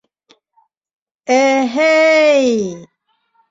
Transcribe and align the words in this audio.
-Э-һе-ей! 1.35 2.57